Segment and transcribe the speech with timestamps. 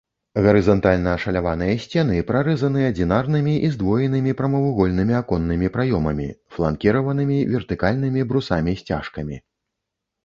[0.45, 6.27] Гарызантальна ашаляваныя сцены прарэзаны адзінарнымі і здвоенымі прамавугольнымі аконнымі праёмамі,
[6.57, 9.43] фланкіраванымі вертыкальнымі брусамі-сцяжкамі.